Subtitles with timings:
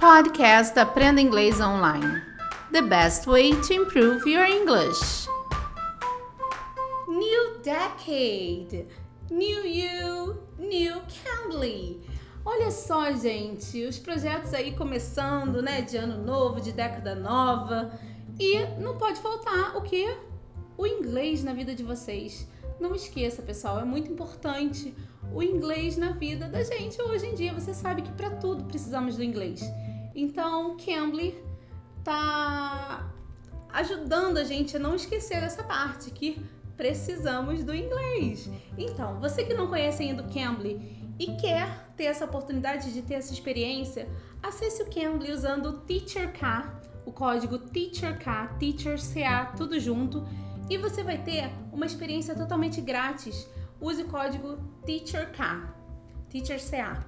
[0.00, 2.22] Podcast Aprenda Inglês Online.
[2.72, 5.28] The best way to improve your English.
[7.06, 8.86] New decade.
[9.30, 12.00] New you, new Cambly.
[12.46, 17.92] Olha só, gente, os projetos aí começando, né, de ano novo, de década nova.
[18.38, 20.16] E não pode faltar o que?
[20.78, 22.48] O inglês na vida de vocês.
[22.80, 24.94] Não esqueça, pessoal, é muito importante
[25.34, 27.00] o inglês na vida da gente.
[27.02, 29.60] Hoje em dia, você sabe que para tudo precisamos do inglês.
[30.20, 31.42] Então, Cambly
[32.04, 33.10] tá
[33.70, 36.44] ajudando a gente a não esquecer essa parte que
[36.76, 38.50] precisamos do inglês.
[38.76, 43.14] Então, você que não conhece ainda o Cambly e quer ter essa oportunidade de ter
[43.14, 44.06] essa experiência,
[44.42, 46.68] acesse o Cambly usando o TeacherK,
[47.06, 50.22] o código TeacherK, TeacherCA, tudo junto,
[50.68, 53.48] e você vai ter uma experiência totalmente grátis.
[53.80, 55.38] Use o código TeacherK,
[56.28, 57.06] TeacherCA.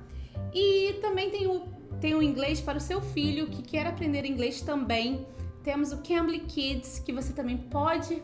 [0.54, 4.60] E também tem o, tem o inglês para o seu filho que quer aprender inglês
[4.60, 5.24] também.
[5.62, 8.21] Temos o Cambly Kids, que você também pode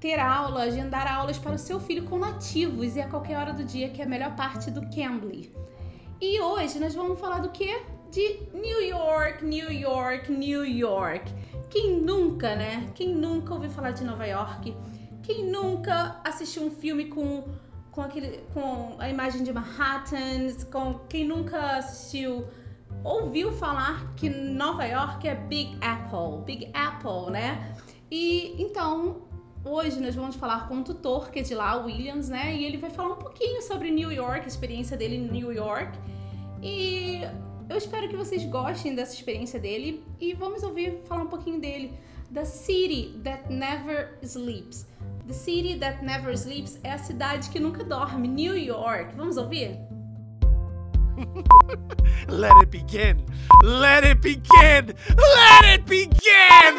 [0.00, 3.62] ter aula, agendar aulas para o seu filho com nativos e a qualquer hora do
[3.62, 5.54] dia, que é a melhor parte do Cambly.
[6.20, 7.80] E hoje nós vamos falar do que?
[8.10, 11.32] De New York, New York, New York.
[11.70, 12.90] Quem nunca, né?
[12.96, 14.76] Quem nunca ouviu falar de Nova York?
[15.22, 17.44] Quem nunca assistiu um filme com,
[17.92, 20.52] com, aquele, com a imagem de Manhattan?
[20.72, 22.48] Com, quem nunca assistiu,
[23.04, 26.44] ouviu falar que Nova York é Big Apple?
[26.44, 27.74] Big Apple, né?
[28.10, 29.28] E então
[29.62, 32.56] Hoje nós vamos falar com um tutor que é de lá, Williams, né?
[32.56, 35.98] E ele vai falar um pouquinho sobre New York, a experiência dele em New York.
[36.62, 37.20] E
[37.68, 41.92] eu espero que vocês gostem dessa experiência dele e vamos ouvir falar um pouquinho dele.
[42.32, 44.86] The City That Never Sleeps.
[45.26, 49.14] The City That Never Sleeps é a cidade que nunca dorme, New York.
[49.14, 49.78] Vamos ouvir?
[52.28, 53.26] Let it begin!
[53.62, 54.94] Let it begin!
[55.16, 56.74] Let it begin!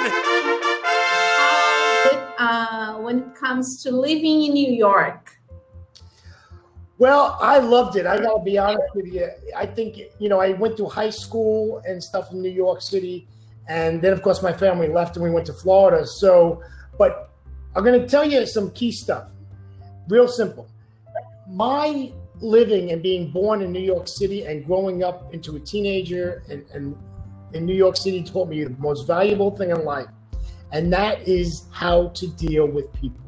[2.39, 5.37] uh, when it comes to living in New York?
[6.97, 8.05] Well, I loved it.
[8.05, 9.27] I got to be honest with you.
[9.55, 13.27] I think, you know, I went to high school and stuff in New York City.
[13.67, 16.05] And then, of course, my family left and we went to Florida.
[16.05, 16.61] So,
[16.97, 17.31] but
[17.75, 19.29] I'm going to tell you some key stuff.
[20.09, 20.67] Real simple.
[21.47, 26.43] My living and being born in New York City and growing up into a teenager
[26.49, 26.95] and, and
[27.53, 30.07] in New York City taught me the most valuable thing in life
[30.73, 33.19] And that is how to deal with people.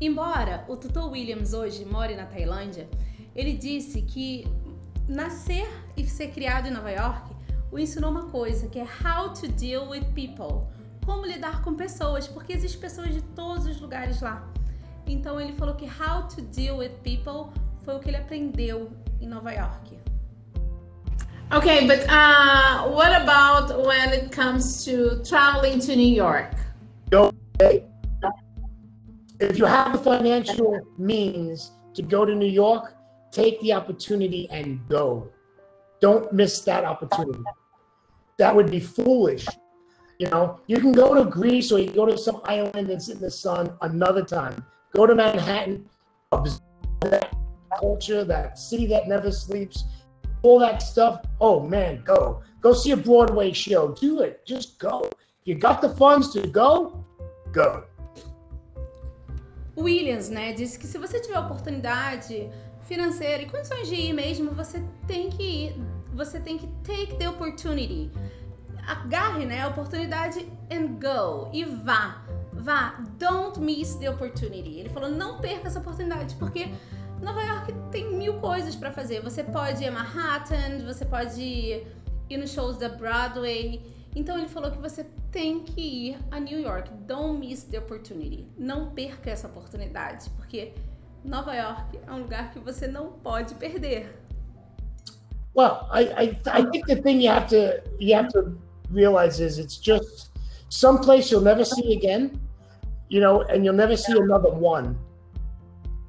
[0.00, 2.88] Embora o tutor Williams hoje more na Tailândia,
[3.34, 4.46] ele disse que
[5.08, 7.34] nascer e ser criado em Nova York
[7.72, 10.68] o ensinou uma coisa, que é how to deal with people.
[11.06, 14.46] Como lidar com pessoas, porque existem pessoas de todos os lugares lá.
[15.06, 17.52] Então ele falou que how to deal with people
[17.84, 19.98] foi o que ele aprendeu em Nova York.
[21.52, 26.54] Okay, but uh, what about when it comes to traveling to New York?
[27.12, 27.84] Okay.
[29.40, 32.94] If you have the financial means to go to New York,
[33.32, 35.28] take the opportunity and go.
[36.00, 37.42] Don't miss that opportunity.
[38.38, 39.46] That would be foolish.
[40.20, 43.16] You know, you can go to Greece or you go to some island and sit
[43.16, 44.64] in the sun another time.
[44.94, 45.86] Go to Manhattan,
[46.30, 46.60] observe
[47.02, 47.39] that
[47.80, 49.84] culture, that city that never sleeps
[50.42, 51.22] all that stuff.
[51.40, 52.42] Oh man, go.
[52.60, 53.94] Go see a Broadway show.
[54.00, 54.44] Do it.
[54.44, 55.08] Just go.
[55.40, 57.04] If you got the funds to go,
[57.52, 57.84] go.
[59.76, 62.50] Williams, né, disse que se você tiver oportunidade
[62.82, 65.74] financeira e condições de ir mesmo, você tem que ir.
[66.12, 68.10] Você tem que take the opportunity.
[68.86, 70.40] Agarre, né, a oportunidade
[70.70, 71.48] and go.
[71.52, 72.26] E vá.
[72.52, 73.02] Vá.
[73.18, 74.80] Don't miss the opportunity.
[74.80, 76.68] Ele falou, não perca essa oportunidade, porque
[77.22, 79.20] Nova York tem mil coisas para fazer.
[79.20, 83.82] Você pode ir a Manhattan, você pode ir nos shows da Broadway.
[84.16, 86.90] Então ele falou que você tem que ir a New York.
[87.06, 88.48] Don't miss the opportunity.
[88.58, 90.72] Não perca essa oportunidade, porque
[91.24, 94.18] Nova York é um lugar que você não pode perder.
[95.54, 98.56] Well, I, I, I think the thing you have to you have to
[98.90, 100.30] realize is it's just
[100.68, 102.40] some place you'll never see again,
[103.08, 104.96] you know, and you'll never see another one.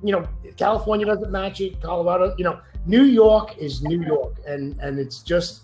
[0.03, 0.27] You know,
[0.57, 1.81] California doesn't match it.
[1.81, 5.63] Colorado, you know, New York is New York, and and it's just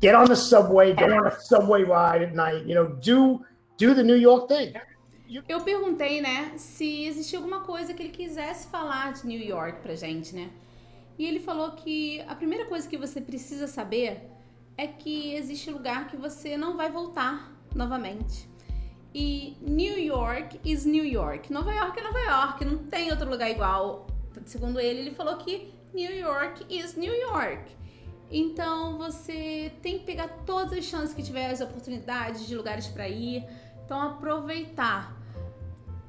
[0.00, 2.64] get on the subway, get on a subway ride at night.
[2.66, 3.44] You know, do
[3.76, 4.74] do the New York thing.
[5.46, 9.94] Eu perguntei, né, se existia alguma coisa que ele quisesse falar de New York pra
[9.94, 10.48] gente, né?
[11.18, 14.22] E ele falou que a primeira coisa que você precisa saber
[14.74, 18.48] é que existe lugar que você não vai voltar novamente.
[19.14, 21.52] E New York is New York.
[21.52, 24.06] Nova York é Nova York, não tem outro lugar igual.
[24.44, 27.76] Segundo ele, ele falou que New York is New York.
[28.30, 33.08] Então você tem que pegar todas as chances que tiver, as oportunidades de lugares para
[33.08, 33.44] ir.
[33.84, 35.16] Então aproveitar.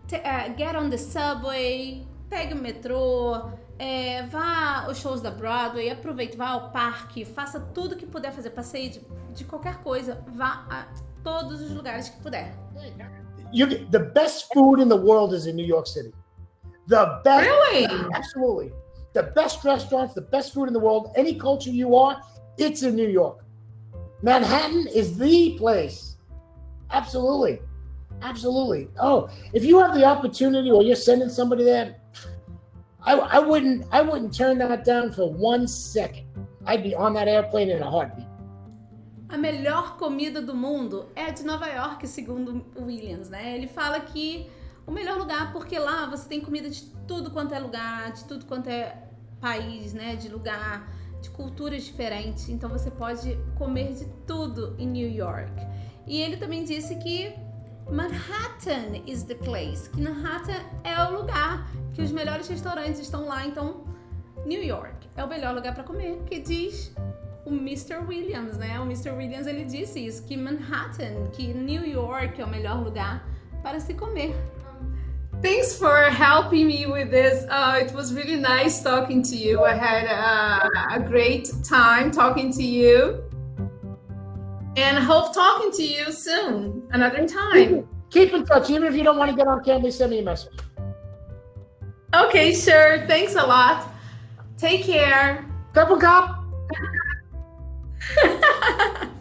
[0.07, 5.89] T uh, get on the subway, pegue o metrô, é, vá aos shows da Broadway,
[5.89, 9.01] aproveite, vá ao parque, faça tudo que puder fazer, passeio de,
[9.33, 12.53] de qualquer coisa, vá a todos os lugares que puder.
[13.51, 16.13] You, the best food in the world is in New York City.
[16.87, 17.47] The best.
[17.47, 17.85] Really?
[18.13, 18.71] Absolutely.
[19.13, 22.21] The best restaurants, the best food in the world, any culture you are,
[22.57, 23.43] it's in New York.
[24.21, 26.17] Manhattan is the place.
[26.91, 27.59] Absolutely.
[28.21, 28.89] Absolutely.
[28.99, 31.95] Oh, if you have the opportunity or you're sending somebody there,
[33.03, 36.27] I, I wouldn't I wouldn't turn that down for one second.
[36.65, 38.27] I'd be on that airplane in a heartbeat.
[39.29, 43.55] A melhor comida do mundo é de Nova York, segundo Williams, né?
[43.55, 44.49] Ele fala que
[44.87, 48.45] o melhor lugar porque lá você tem comida de tudo quanto é lugar, de tudo
[48.45, 49.07] quanto é
[49.39, 50.15] país, né?
[50.15, 50.91] De lugar,
[51.21, 52.49] de culturas diferentes.
[52.49, 55.53] Então você pode comer de tudo em New York.
[56.07, 57.31] E ele também disse que
[57.87, 63.45] Manhattan is the place, que Manhattan é o lugar que os melhores restaurantes estão lá.
[63.45, 63.83] Então,
[64.43, 66.91] New York é o melhor lugar para comer, que diz
[67.49, 67.99] o Mr.
[68.07, 68.79] Williams, né?
[68.79, 69.11] O Mr.
[69.11, 73.27] Williams ele disse isso, que Manhattan, que New York é o melhor lugar
[73.63, 74.35] para se comer.
[75.41, 77.45] Thanks for helping me with this.
[77.49, 79.63] Uh, it was really nice talking to you.
[79.63, 83.23] I had a, a great time talking to you.
[84.75, 87.87] And hope talking to you soon, another time.
[88.09, 88.69] Keep in touch.
[88.69, 90.57] Even if you don't want to get on camera, send me a message.
[92.13, 93.05] Okay, sure.
[93.07, 93.87] Thanks a lot.
[94.57, 95.45] Take care.
[95.73, 96.43] Couple cop.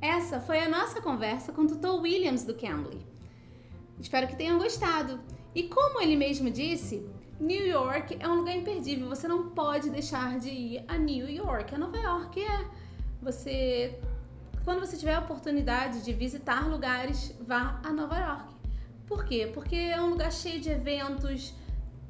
[0.00, 3.06] Essa foi a nossa conversa com o tutor Williams do Cambly.
[4.00, 5.20] Espero que tenham gostado.
[5.54, 7.06] E como ele mesmo disse,
[7.38, 9.08] New York é um lugar imperdível.
[9.08, 11.74] Você não pode deixar de ir a New York.
[11.74, 12.66] A Nova York é.
[13.20, 13.98] Você.
[14.64, 18.54] Quando você tiver a oportunidade de visitar lugares, vá a Nova York.
[19.06, 19.50] Por quê?
[19.52, 21.52] Porque é um lugar cheio de eventos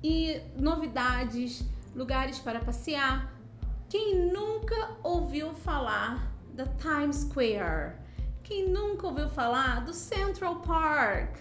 [0.02, 1.64] e novidades,
[1.94, 3.31] lugares para passear.
[3.92, 7.96] Quem nunca ouviu falar da Times Square?
[8.42, 11.36] Quem nunca ouviu falar do Central Park?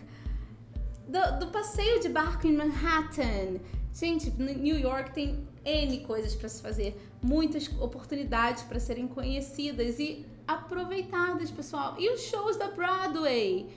[1.07, 3.61] Do, do passeio de barco em Manhattan?
[3.93, 10.25] Gente, New York tem N coisas para se fazer, muitas oportunidades para serem conhecidas e
[10.45, 11.95] aproveitadas, pessoal.
[11.97, 13.73] E os shows da Broadway?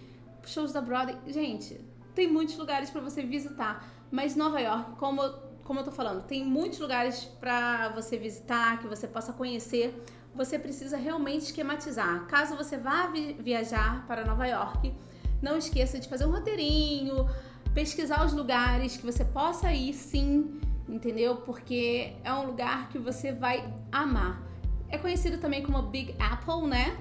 [0.47, 1.81] Shows da Broadway, gente,
[2.13, 5.23] tem muitos lugares para você visitar, mas Nova York, como
[5.65, 10.05] como eu tô falando, tem muitos lugares para você visitar, que você possa conhecer.
[10.35, 12.27] Você precisa realmente esquematizar.
[12.27, 14.93] Caso você vá vi viajar para Nova York,
[15.41, 17.29] não esqueça de fazer um roteirinho,
[17.73, 21.37] pesquisar os lugares que você possa ir sim, entendeu?
[21.37, 24.43] Porque é um lugar que você vai amar.
[24.89, 26.97] É conhecido também como Big Apple, né?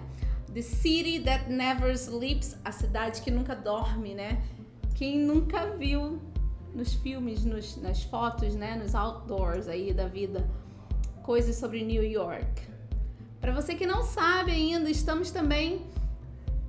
[0.53, 4.43] The City That Never Sleeps, a cidade que nunca dorme, né?
[4.95, 6.21] Quem nunca viu
[6.73, 10.49] nos filmes, nos, nas fotos, né, nos outdoors aí da vida,
[11.21, 12.61] coisas sobre New York.
[13.39, 15.81] Para você que não sabe ainda, estamos também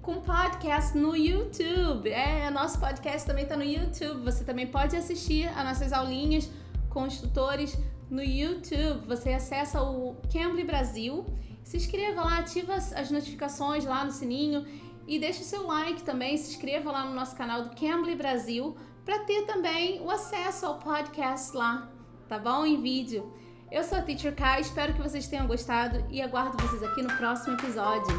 [0.03, 2.11] com podcast no YouTube.
[2.11, 4.23] É, nosso podcast também está no YouTube.
[4.25, 6.51] Você também pode assistir as nossas aulinhas
[6.91, 7.79] com os tutores
[8.11, 9.07] no YouTube.
[9.07, 11.25] Você acessa o Cambly Brasil,
[11.63, 14.67] se inscreva lá, ativa as notificações lá no sininho
[15.07, 16.37] e deixe o seu like também.
[16.37, 20.79] Se inscreva lá no nosso canal do Cambly Brasil para ter também o acesso ao
[20.79, 21.89] podcast lá,
[22.29, 22.65] tá bom?
[22.65, 23.33] Em vídeo.
[23.71, 27.15] Eu sou a Teacher Kai, espero que vocês tenham gostado e aguardo vocês aqui no
[27.17, 28.15] próximo episódio.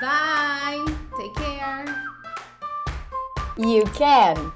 [0.00, 0.84] Bye!
[1.16, 2.12] Take care!
[3.56, 4.52] You can!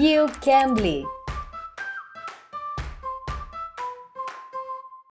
[0.00, 1.23] You can be!